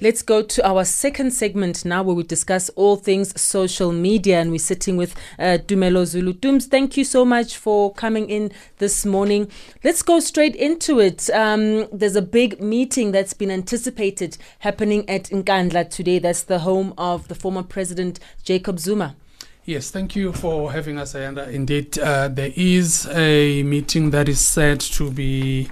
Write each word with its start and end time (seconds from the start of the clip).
Let's 0.00 0.22
go 0.22 0.42
to 0.42 0.64
our 0.64 0.84
second 0.84 1.32
segment 1.32 1.84
now 1.84 2.04
where 2.04 2.14
we 2.14 2.22
discuss 2.22 2.68
all 2.76 2.94
things 2.94 3.40
social 3.40 3.90
media 3.90 4.40
and 4.40 4.52
we're 4.52 4.58
sitting 4.58 4.96
with 4.96 5.16
uh, 5.40 5.58
Dumelo 5.66 6.06
Zulu. 6.06 6.34
Dooms, 6.34 6.66
thank 6.66 6.96
you 6.96 7.02
so 7.02 7.24
much 7.24 7.56
for 7.56 7.92
coming 7.94 8.30
in 8.30 8.52
this 8.78 9.04
morning. 9.04 9.50
Let's 9.82 10.02
go 10.02 10.20
straight 10.20 10.54
into 10.54 11.00
it. 11.00 11.28
Um, 11.30 11.88
there's 11.92 12.14
a 12.14 12.22
big 12.22 12.62
meeting 12.62 13.10
that's 13.10 13.32
been 13.32 13.50
anticipated 13.50 14.38
happening 14.60 15.08
at 15.10 15.24
Nkandla 15.24 15.90
today. 15.90 16.20
That's 16.20 16.44
the 16.44 16.60
home 16.60 16.94
of 16.96 17.26
the 17.26 17.34
former 17.34 17.64
president 17.64 18.20
Jacob 18.44 18.78
Zuma. 18.78 19.16
Yes, 19.64 19.90
thank 19.90 20.14
you 20.14 20.32
for 20.32 20.70
having 20.72 20.96
us, 20.96 21.12
Ayanda. 21.12 21.48
Indeed, 21.52 21.98
uh, 21.98 22.28
there 22.28 22.52
is 22.54 23.06
a 23.08 23.64
meeting 23.64 24.12
that 24.12 24.28
is 24.28 24.40
said 24.40 24.80
to 24.80 25.10
be 25.10 25.70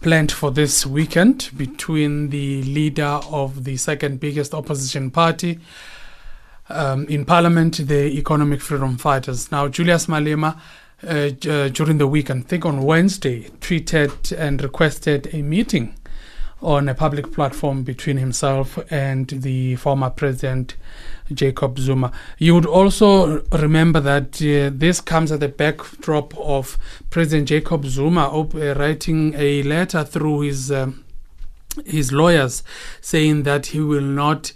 planned 0.00 0.32
for 0.32 0.50
this 0.50 0.86
weekend 0.86 1.50
between 1.56 2.30
the 2.30 2.62
leader 2.62 3.20
of 3.30 3.64
the 3.64 3.76
second 3.76 4.18
biggest 4.18 4.54
opposition 4.54 5.10
party 5.10 5.60
um, 6.70 7.06
in 7.06 7.24
parliament, 7.24 7.86
the 7.86 8.06
Economic 8.18 8.60
Freedom 8.60 8.96
Fighters. 8.96 9.50
Now, 9.52 9.68
Julius 9.68 10.06
Malema, 10.06 10.58
uh, 11.02 11.08
uh, 11.08 11.68
during 11.68 11.98
the 11.98 12.06
weekend, 12.06 12.44
I 12.44 12.46
think 12.46 12.64
on 12.64 12.82
Wednesday, 12.82 13.50
tweeted 13.60 14.36
and 14.36 14.62
requested 14.62 15.28
a 15.34 15.42
meeting 15.42 15.94
on 16.62 16.88
a 16.88 16.94
public 16.94 17.32
platform 17.32 17.82
between 17.82 18.16
himself 18.16 18.78
and 18.90 19.28
the 19.28 19.76
former 19.76 20.10
president 20.10 20.76
Jacob 21.32 21.78
Zuma. 21.78 22.12
You 22.38 22.54
would 22.54 22.66
also 22.66 23.42
remember 23.52 24.00
that 24.00 24.42
uh, 24.42 24.70
this 24.76 25.00
comes 25.00 25.32
at 25.32 25.40
the 25.40 25.48
backdrop 25.48 26.36
of 26.36 26.76
President 27.08 27.48
Jacob 27.48 27.86
Zuma 27.86 28.28
op- 28.28 28.54
uh, 28.54 28.74
writing 28.74 29.34
a 29.36 29.62
letter 29.62 30.04
through 30.04 30.40
his 30.40 30.70
um, 30.70 31.04
his 31.86 32.12
lawyers 32.12 32.62
saying 33.00 33.44
that 33.44 33.66
he 33.66 33.80
will 33.80 34.00
not 34.00 34.52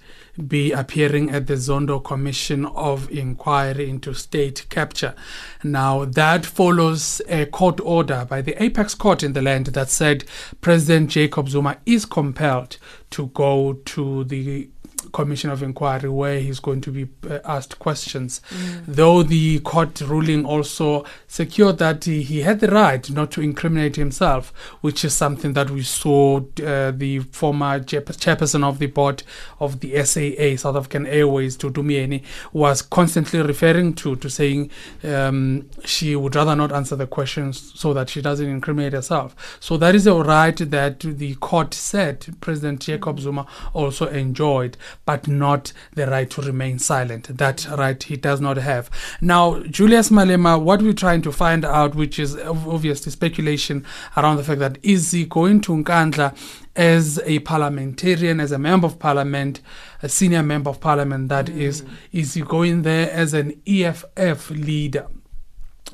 be 0.47 0.73
appearing 0.73 1.31
at 1.31 1.47
the 1.47 1.55
Zondo 1.55 2.03
Commission 2.03 2.67
of 2.67 3.11
Inquiry 3.11 3.89
into 3.89 4.15
State 4.15 4.67
Capture. 4.69 5.15
Now, 5.63 6.05
that 6.05 6.45
follows 6.45 7.21
a 7.29 7.47
court 7.47 7.81
order 7.81 8.27
by 8.29 8.43
the 8.43 8.61
apex 8.63 8.95
court 8.95 9.23
in 9.23 9.33
the 9.33 9.43
land 9.43 9.67
that 9.67 9.91
said 9.91 10.25
President 10.61 11.11
Jacob 11.11 11.49
Zuma 11.49 11.79
is 11.87 12.05
compelled 12.05 12.79
to 13.11 13.29
go 13.29 13.75
to 13.85 14.25
the 14.25 14.69
commission 15.15 15.49
of 15.49 15.63
inquiry 15.63 16.11
where 16.11 16.41
he's 16.41 16.61
going 16.61 16.81
to 16.83 16.91
be 16.91 17.09
uh, 17.31 17.39
asked 17.45 17.79
questions. 17.79 18.43
Mm. 18.51 18.83
Though 18.87 19.23
the 19.23 19.61
court 19.61 20.01
ruling 20.03 20.45
also 20.45 21.07
secured 21.29 21.79
that 21.79 22.05
he, 22.05 22.23
he, 22.23 22.41
had 22.41 22.61
the 22.61 22.69
right 22.69 23.09
not 23.11 23.31
to 23.33 23.41
incriminate 23.41 23.97
himself, 23.97 24.53
which 24.83 25.05
is 25.05 25.15
something 25.15 25.55
that 25.55 25.71
we 25.71 25.83
saw 25.83 26.39
uh, 26.39 26.91
the 26.91 27.21
former 27.31 27.81
chairperson 27.81 28.65
of 28.65 28.79
the 28.81 28.87
board 28.87 29.23
of 29.61 29.81
the 29.81 30.05
SAA, 30.05 30.57
South 30.61 30.77
African 30.77 31.07
Airways, 31.07 31.57
Dudu 31.57 31.83
Myeni, 31.83 32.23
was 32.53 32.83
constantly 32.83 33.41
referring 33.41 33.95
to, 33.95 34.17
to 34.17 34.29
saying 34.29 34.71
um, 35.05 35.71
she 35.85 36.17
would 36.17 36.35
rather 36.35 36.57
not 36.57 36.73
answer 36.73 36.97
the 36.97 37.07
questions 37.07 37.73
so 37.77 37.95
that 37.95 38.11
she 38.11 38.21
doesn't 38.21 38.49
incriminate 38.49 38.93
herself. 38.93 39.57
So 39.61 39.77
that 39.77 39.95
is 39.95 40.07
a 40.09 40.15
right 40.15 40.57
that 40.57 41.01
the 41.01 41.37
court 41.37 41.73
said 41.73 42.27
President 42.41 42.81
Jacob 42.81 43.19
mm. 43.19 43.21
Zuma 43.21 43.47
also 43.73 44.09
enjoyed 44.09 44.77
but 45.07 45.29
not 45.29 45.73
the 45.95 46.07
right 46.07 46.31
to 46.31 46.43
remain 46.43 46.79
silent. 46.79 47.37
That 47.37 47.67
right 47.71 48.03
he 48.03 48.17
does 48.17 48.41
not 48.41 48.57
have. 48.57 48.91
Now, 49.21 49.61
Julius 49.65 50.11
Malema, 50.11 50.61
what 50.61 50.83
we're 50.83 50.93
trying 50.93 51.23
to 51.23 51.33
find 51.33 51.65
out, 51.65 51.95
which 51.95 52.19
is 52.19 52.37
obviously 52.37 53.13
speculation 53.13 53.85
around 54.17 54.37
the 54.37 54.45
fact 54.45 54.61
that 54.61 54.79
is 54.83 55.11
he 55.11 55.25
going 55.25 55.61
to 55.63 55.73
Nkandla 55.73 56.37
as 56.77 57.21
a 57.25 57.39
parliamentarian, 57.41 58.41
as 58.41 58.53
a 58.53 58.59
member 58.59 58.87
of 58.87 58.99
parliament, 58.99 59.61
a 60.03 60.09
senior 60.09 60.43
member 60.43 60.71
of 60.71 60.81
parliament, 60.81 61.29
That 61.29 61.47
mm. 61.47 61.57
is, 61.57 61.85
is 62.13 62.35
he 62.35 62.43
going 62.43 62.83
there 62.83 63.11
as 63.11 63.35
an 63.35 63.61
EFF 63.67 64.51
leader? 64.51 65.07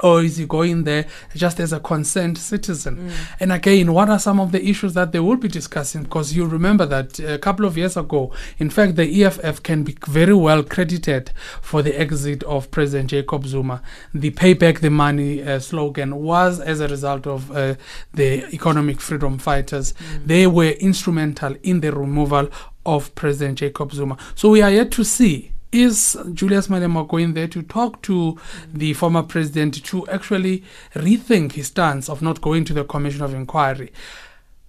Or 0.02 0.22
is 0.22 0.36
he 0.36 0.46
going 0.46 0.84
there 0.84 1.06
just 1.34 1.60
as 1.60 1.72
a 1.72 1.80
concerned 1.80 2.38
citizen? 2.38 2.96
Mm. 2.96 3.12
And 3.40 3.52
again, 3.52 3.92
what 3.92 4.08
are 4.08 4.18
some 4.18 4.40
of 4.40 4.52
the 4.52 4.64
issues 4.64 4.94
that 4.94 5.12
they 5.12 5.20
will 5.20 5.36
be 5.36 5.48
discussing? 5.48 6.04
Because 6.04 6.34
you 6.34 6.46
remember 6.46 6.86
that 6.86 7.18
a 7.18 7.38
couple 7.38 7.66
of 7.66 7.76
years 7.76 7.96
ago, 7.96 8.32
in 8.58 8.70
fact, 8.70 8.96
the 8.96 9.24
EFF 9.24 9.62
can 9.62 9.82
be 9.82 9.96
very 10.06 10.34
well 10.34 10.62
credited 10.62 11.32
for 11.60 11.82
the 11.82 11.98
exit 11.98 12.42
of 12.44 12.70
President 12.70 13.10
Jacob 13.10 13.46
Zuma. 13.46 13.82
The 14.14 14.30
pay 14.30 14.54
back 14.54 14.80
the 14.80 14.90
money 14.90 15.42
uh, 15.42 15.58
slogan 15.58 16.16
was 16.16 16.60
as 16.60 16.80
a 16.80 16.88
result 16.88 17.26
of 17.26 17.50
uh, 17.50 17.74
the 18.14 18.46
economic 18.54 19.00
freedom 19.00 19.38
fighters. 19.38 19.92
Mm. 19.92 20.26
They 20.26 20.46
were 20.46 20.70
instrumental 20.70 21.56
in 21.62 21.80
the 21.80 21.92
removal 21.92 22.48
of 22.86 23.14
President 23.14 23.58
Jacob 23.58 23.92
Zuma. 23.92 24.16
So 24.34 24.50
we 24.50 24.62
are 24.62 24.70
yet 24.70 24.90
to 24.92 25.04
see 25.04 25.52
is 25.72 26.16
Julius 26.32 26.68
Malema 26.68 27.06
going 27.06 27.34
there 27.34 27.48
to 27.48 27.62
talk 27.62 28.02
to 28.02 28.38
the 28.72 28.92
former 28.94 29.22
president 29.22 29.84
to 29.84 30.06
actually 30.08 30.64
rethink 30.94 31.52
his 31.52 31.68
stance 31.68 32.08
of 32.08 32.22
not 32.22 32.40
going 32.40 32.64
to 32.64 32.74
the 32.74 32.84
Commission 32.84 33.22
of 33.22 33.34
Inquiry? 33.34 33.92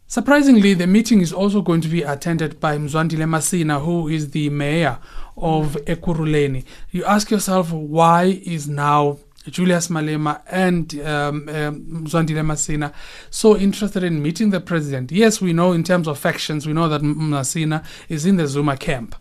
Surprisingly, 0.07 0.73
the 0.73 0.87
meeting 0.87 1.21
is 1.21 1.31
also 1.31 1.61
going 1.61 1.79
to 1.79 1.87
be 1.87 2.03
attended 2.03 2.59
by 2.59 2.77
Mzwandile 2.77 3.29
Masina, 3.29 3.81
who 3.81 4.09
is 4.09 4.31
the 4.31 4.49
mayor 4.49 4.99
of 5.37 5.77
Ekurhuleni. 5.85 6.65
You 6.91 7.05
ask 7.05 7.31
yourself, 7.31 7.71
why 7.71 8.41
is 8.43 8.67
now 8.67 9.19
Julius 9.49 9.87
Malema 9.87 10.41
and 10.47 10.93
um, 10.99 11.47
um, 11.47 12.05
Mzwandile 12.05 12.45
Masina 12.45 12.93
so 13.29 13.55
interested 13.55 14.03
in 14.03 14.21
meeting 14.21 14.49
the 14.49 14.59
president? 14.59 15.13
Yes, 15.13 15.39
we 15.39 15.53
know 15.53 15.71
in 15.71 15.83
terms 15.83 16.09
of 16.09 16.19
factions, 16.19 16.67
we 16.67 16.73
know 16.73 16.89
that 16.89 17.01
Masina 17.01 17.85
is 18.09 18.25
in 18.25 18.35
the 18.35 18.47
Zuma 18.47 18.75
camp 18.75 19.15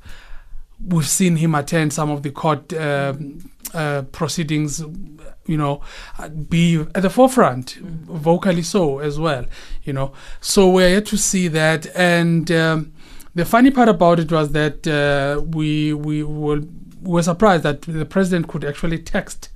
we've 0.86 1.08
seen 1.08 1.36
him 1.36 1.54
attend 1.54 1.92
some 1.92 2.10
of 2.10 2.22
the 2.22 2.30
court 2.30 2.72
uh, 2.72 3.14
uh, 3.74 4.02
proceedings, 4.12 4.80
you 5.46 5.56
know, 5.56 5.80
be 6.48 6.80
at 6.94 7.02
the 7.02 7.10
forefront, 7.10 7.78
mm. 7.80 8.04
vocally 8.04 8.62
so 8.62 8.98
as 8.98 9.18
well, 9.18 9.44
you 9.84 9.92
know. 9.92 10.12
So 10.40 10.70
we're 10.70 10.88
here 10.88 11.00
to 11.02 11.16
see 11.16 11.48
that. 11.48 11.86
And 11.94 12.50
um, 12.50 12.92
the 13.34 13.44
funny 13.44 13.70
part 13.70 13.88
about 13.88 14.18
it 14.18 14.30
was 14.32 14.52
that 14.52 14.86
uh, 14.86 15.40
we 15.42 15.92
we 15.92 16.22
were, 16.22 16.62
were 17.02 17.22
surprised 17.22 17.62
that 17.64 17.82
the 17.82 18.06
president 18.06 18.48
could 18.48 18.64
actually 18.64 18.98
text 18.98 19.50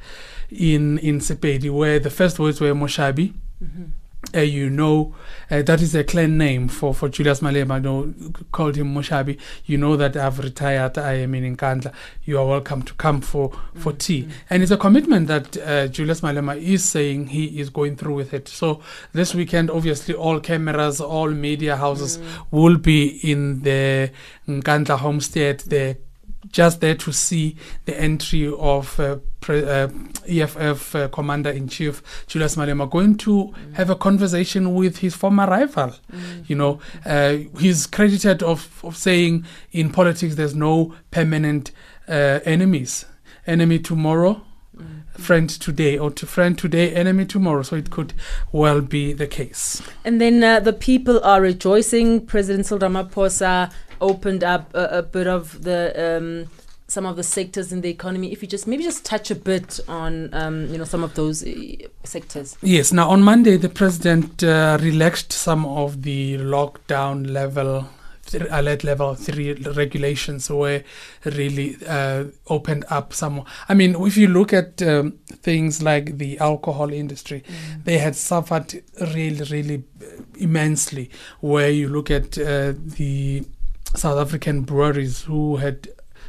in 0.50 0.98
in 0.98 1.18
Sepedi, 1.20 1.70
where 1.70 1.98
the 1.98 2.10
first 2.10 2.38
words 2.38 2.60
were 2.60 2.74
Moshabi. 2.74 3.32
Mm-hmm 3.62 3.84
uh, 4.34 4.40
you 4.40 4.70
know, 4.70 5.14
uh, 5.50 5.62
that 5.62 5.80
is 5.80 5.94
a 5.94 6.04
clan 6.04 6.38
name 6.38 6.68
for, 6.68 6.94
for 6.94 7.08
Julius 7.08 7.40
Malema, 7.40 7.82
know, 7.82 8.12
called 8.52 8.76
him 8.76 8.94
Moshabi. 8.94 9.38
You 9.66 9.78
know 9.78 9.96
that 9.96 10.16
I've 10.16 10.38
retired, 10.38 10.98
I 10.98 11.14
am 11.14 11.34
in 11.34 11.56
Nkandla. 11.56 11.92
You 12.24 12.38
are 12.38 12.46
welcome 12.46 12.82
to 12.82 12.94
come 12.94 13.20
for, 13.20 13.50
for 13.74 13.92
mm-hmm. 13.92 13.98
tea. 13.98 14.28
And 14.50 14.62
it's 14.62 14.72
a 14.72 14.76
commitment 14.76 15.28
that 15.28 15.56
uh, 15.58 15.88
Julius 15.88 16.20
Malema 16.20 16.60
is 16.60 16.84
saying 16.84 17.28
he 17.28 17.60
is 17.60 17.70
going 17.70 17.96
through 17.96 18.14
with 18.14 18.34
it. 18.34 18.48
So 18.48 18.80
this 19.12 19.34
weekend, 19.34 19.70
obviously, 19.70 20.14
all 20.14 20.40
cameras, 20.40 21.00
all 21.00 21.30
media 21.30 21.76
houses 21.76 22.18
mm. 22.18 22.46
will 22.50 22.76
be 22.76 23.20
in 23.30 23.62
the 23.62 24.10
Nkandla 24.48 24.98
homestead, 24.98 25.60
the 25.60 25.96
just 26.54 26.80
there 26.80 26.94
to 26.94 27.12
see 27.12 27.56
the 27.84 28.00
entry 28.00 28.46
of 28.46 28.98
uh, 29.00 29.18
pre- 29.40 29.64
uh, 29.64 29.88
EFF 30.26 30.94
uh, 30.94 31.08
Commander 31.08 31.50
in 31.50 31.66
Chief 31.66 32.00
Julius 32.28 32.54
Malema 32.54 32.88
going 32.88 33.16
to 33.16 33.52
mm. 33.52 33.74
have 33.74 33.90
a 33.90 33.96
conversation 33.96 34.72
with 34.72 34.98
his 34.98 35.16
former 35.16 35.46
rival. 35.46 35.92
Mm. 36.12 36.48
You 36.48 36.56
know, 36.56 36.80
uh, 37.04 37.38
he's 37.58 37.88
credited 37.88 38.44
of, 38.44 38.80
of 38.84 38.96
saying 38.96 39.44
in 39.72 39.90
politics 39.90 40.36
there's 40.36 40.54
no 40.54 40.94
permanent 41.10 41.72
uh, 42.08 42.38
enemies. 42.44 43.04
Enemy 43.48 43.80
tomorrow, 43.80 44.40
mm. 44.76 45.02
friend 45.18 45.50
today 45.50 45.98
or 45.98 46.12
to 46.12 46.24
friend 46.24 46.56
today 46.56 46.94
enemy 46.94 47.26
tomorrow 47.26 47.62
so 47.62 47.76
it 47.76 47.90
could 47.90 48.14
well 48.52 48.80
be 48.80 49.12
the 49.12 49.26
case 49.26 49.82
and 50.04 50.20
then 50.20 50.42
uh, 50.42 50.58
the 50.58 50.72
people 50.72 51.22
are 51.22 51.40
rejoicing 51.40 52.24
president 52.26 52.66
Cyril 52.66 52.88
Ramaphosa 52.88 53.70
opened 54.00 54.44
up 54.44 54.74
a, 54.74 54.98
a 54.98 55.02
bit 55.02 55.26
of 55.26 55.62
the 55.62 56.16
um, 56.18 56.50
some 56.86 57.06
of 57.06 57.16
the 57.16 57.22
sectors 57.22 57.72
in 57.72 57.80
the 57.80 57.90
economy. 57.90 58.32
If 58.32 58.42
you 58.42 58.48
just 58.48 58.66
maybe 58.66 58.84
just 58.84 59.04
touch 59.04 59.30
a 59.30 59.34
bit 59.34 59.80
on 59.88 60.32
um, 60.34 60.66
you 60.70 60.78
know 60.78 60.84
some 60.84 61.02
of 61.02 61.14
those 61.14 61.44
uh, 61.44 61.52
sectors. 62.04 62.56
Yes. 62.62 62.92
Now 62.92 63.10
on 63.10 63.22
Monday, 63.22 63.56
the 63.56 63.68
president 63.68 64.42
uh, 64.42 64.78
relaxed 64.80 65.32
some 65.32 65.64
of 65.66 66.02
the 66.02 66.38
lockdown 66.38 67.30
level. 67.30 67.88
Alert 68.50 68.84
level 68.84 69.14
three 69.14 69.52
regulations 69.52 70.48
were 70.48 70.82
really 71.26 71.76
uh, 71.86 72.24
opened 72.48 72.86
up 72.88 73.12
some. 73.12 73.44
I 73.68 73.74
mean, 73.74 73.94
if 73.96 74.16
you 74.16 74.28
look 74.28 74.54
at 74.54 74.80
um, 74.82 75.18
things 75.28 75.82
like 75.82 76.16
the 76.16 76.38
alcohol 76.38 76.90
industry, 76.90 77.44
mm. 77.46 77.84
they 77.84 77.98
had 77.98 78.16
suffered 78.16 78.82
really, 78.98 79.44
really 79.50 79.84
immensely. 80.38 81.10
Where 81.40 81.68
you 81.68 81.88
look 81.88 82.10
at 82.10 82.38
uh, 82.38 82.72
the 82.74 83.44
South 83.94 84.18
African 84.18 84.62
breweries 84.62 85.22
who 85.22 85.56
had 85.56 85.88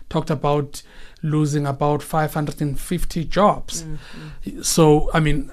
talked 0.10 0.30
about 0.30 0.84
losing 1.24 1.66
about 1.66 2.04
550 2.04 3.26
jobs. 3.26 3.84
Mm-hmm. 3.84 4.62
So, 4.62 5.10
I 5.14 5.20
mean, 5.20 5.52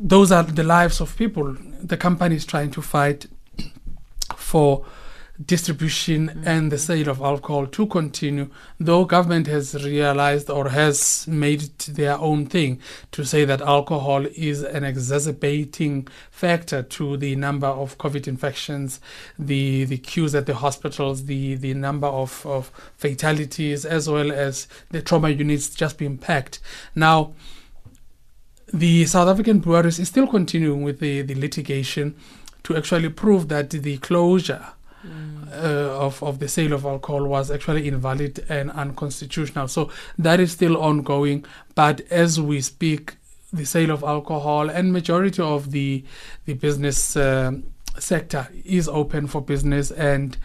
those 0.00 0.32
are 0.32 0.42
the 0.42 0.62
lives 0.62 1.00
of 1.00 1.16
people. 1.16 1.56
The 1.82 1.96
company 1.96 2.36
is 2.36 2.44
trying 2.44 2.70
to 2.72 2.82
fight 2.82 3.26
for 4.36 4.84
distribution 5.46 6.42
and 6.44 6.70
the 6.70 6.78
sale 6.78 7.08
of 7.08 7.20
alcohol 7.20 7.66
to 7.66 7.86
continue, 7.86 8.50
though 8.78 9.04
government 9.04 9.46
has 9.46 9.74
realized 9.84 10.50
or 10.50 10.68
has 10.68 11.26
made 11.26 11.62
it 11.62 11.78
their 11.90 12.18
own 12.18 12.46
thing 12.46 12.80
to 13.12 13.24
say 13.24 13.44
that 13.44 13.60
alcohol 13.60 14.26
is 14.36 14.62
an 14.62 14.84
exacerbating 14.84 16.06
factor 16.30 16.82
to 16.82 17.16
the 17.16 17.36
number 17.36 17.66
of 17.66 17.98
COVID 17.98 18.28
infections, 18.28 19.00
the 19.38 19.84
the 19.84 19.98
queues 19.98 20.34
at 20.34 20.46
the 20.46 20.54
hospitals, 20.54 21.24
the 21.24 21.54
the 21.54 21.74
number 21.74 22.06
of, 22.06 22.44
of 22.46 22.70
fatalities, 22.96 23.84
as 23.84 24.08
well 24.08 24.30
as 24.30 24.68
the 24.90 25.02
trauma 25.02 25.30
units 25.30 25.74
just 25.74 25.98
being 25.98 26.18
packed. 26.18 26.60
Now, 26.94 27.34
the 28.72 29.04
South 29.06 29.28
African 29.28 29.58
breweries 29.58 29.98
is 29.98 30.08
still 30.08 30.26
continuing 30.26 30.82
with 30.82 30.98
the, 30.98 31.22
the 31.22 31.34
litigation 31.34 32.14
to 32.64 32.76
actually 32.76 33.10
prove 33.10 33.48
that 33.48 33.70
the 33.70 33.98
closure 33.98 34.64
mm. 35.06 35.31
Uh, 35.52 36.06
of, 36.06 36.22
of 36.22 36.38
the 36.38 36.48
sale 36.48 36.72
of 36.72 36.84
alcohol 36.84 37.26
was 37.26 37.50
actually 37.50 37.88
invalid 37.88 38.44
and 38.48 38.70
unconstitutional. 38.70 39.68
So 39.68 39.90
that 40.18 40.40
is 40.40 40.52
still 40.52 40.76
ongoing. 40.76 41.44
But 41.74 42.00
as 42.10 42.40
we 42.40 42.60
speak, 42.60 43.16
the 43.52 43.64
sale 43.64 43.90
of 43.90 44.02
alcohol 44.02 44.70
and 44.70 44.92
majority 44.92 45.42
of 45.42 45.72
the 45.72 46.04
the 46.46 46.54
business 46.54 47.16
uh, 47.16 47.52
sector 47.98 48.48
is 48.64 48.88
open 48.88 49.26
for 49.26 49.42
business 49.42 49.90
and 49.90 50.36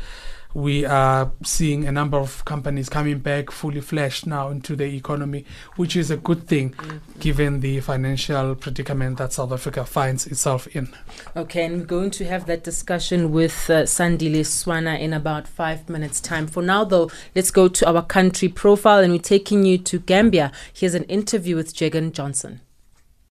we 0.57 0.83
are 0.85 1.31
seeing 1.43 1.85
a 1.85 1.91
number 1.91 2.17
of 2.17 2.43
companies 2.43 2.89
coming 2.89 3.19
back 3.19 3.51
fully 3.51 3.79
fledged 3.79 4.25
now 4.25 4.49
into 4.49 4.75
the 4.75 4.85
economy, 4.85 5.45
which 5.75 5.95
is 5.95 6.09
a 6.09 6.17
good 6.17 6.47
thing 6.47 6.71
mm-hmm. 6.71 7.19
given 7.19 7.59
the 7.59 7.79
financial 7.79 8.55
predicament 8.55 9.19
that 9.19 9.31
South 9.31 9.51
Africa 9.51 9.85
finds 9.85 10.25
itself 10.25 10.65
in. 10.75 10.89
Okay, 11.35 11.63
and 11.65 11.77
we're 11.81 11.85
going 11.85 12.09
to 12.09 12.25
have 12.25 12.47
that 12.47 12.63
discussion 12.63 13.31
with 13.31 13.69
uh, 13.69 13.83
Sandile 13.83 14.39
Swana 14.41 14.99
in 14.99 15.13
about 15.13 15.47
five 15.47 15.87
minutes' 15.89 16.19
time. 16.19 16.47
For 16.47 16.63
now, 16.63 16.83
though, 16.83 17.11
let's 17.35 17.51
go 17.51 17.67
to 17.67 17.87
our 17.87 18.03
country 18.03 18.47
profile 18.47 19.03
and 19.03 19.13
we're 19.13 19.19
taking 19.19 19.63
you 19.63 19.77
to 19.77 19.99
Gambia. 19.99 20.51
Here's 20.73 20.95
an 20.95 21.03
interview 21.03 21.55
with 21.55 21.75
Jagan 21.75 22.13
Johnson. 22.13 22.61